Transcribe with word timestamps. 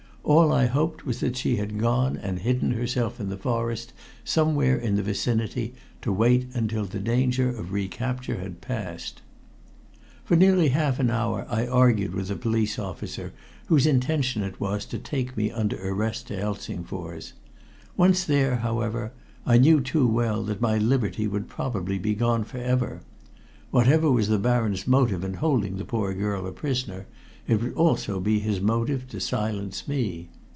All 0.23 0.53
I 0.53 0.67
hoped 0.67 1.03
was 1.03 1.19
that 1.21 1.35
she 1.35 1.55
had 1.55 1.79
gone 1.79 2.15
and 2.15 2.37
hidden 2.39 2.71
herself 2.73 3.19
in 3.19 3.29
the 3.29 3.37
forest 3.37 3.91
somewhere 4.23 4.77
in 4.77 4.95
the 4.95 5.01
vicinity 5.01 5.73
to 6.03 6.13
wait 6.13 6.47
until 6.53 6.85
the 6.85 6.99
danger 6.99 7.49
of 7.49 7.73
recapture 7.73 8.37
had 8.37 8.61
passed. 8.61 9.23
For 10.23 10.37
nearly 10.37 10.69
half 10.69 10.99
an 10.99 11.09
hour 11.09 11.47
I 11.49 11.65
argued 11.65 12.13
with 12.13 12.27
the 12.27 12.35
police 12.35 12.77
officer 12.77 13.33
whose 13.65 13.87
intention 13.87 14.43
it 14.43 14.59
was 14.59 14.85
to 14.87 14.99
take 14.99 15.35
me 15.35 15.49
under 15.49 15.75
arrest 15.85 16.27
to 16.27 16.37
Helsingfors. 16.37 17.33
Once 17.97 18.23
there, 18.23 18.57
however, 18.57 19.13
I 19.45 19.57
knew 19.57 19.81
too 19.81 20.05
well 20.07 20.43
that 20.43 20.61
my 20.61 20.77
liberty 20.77 21.27
would 21.27 21.47
be 21.47 21.53
probably 21.53 21.97
gone 22.13 22.43
for 22.43 22.59
ever. 22.59 23.01
Whatever 23.71 24.11
was 24.11 24.27
the 24.27 24.37
Baron's 24.37 24.85
motive 24.85 25.23
in 25.23 25.35
holding 25.35 25.77
the 25.77 25.85
poor 25.85 26.13
girl 26.13 26.45
a 26.45 26.51
prisoner, 26.51 27.07
it 27.47 27.59
would 27.59 27.73
also 27.73 28.19
be 28.19 28.39
his 28.39 28.61
motive 28.61 29.07
to 29.07 29.19
silence 29.19 29.87
me. 29.87 30.29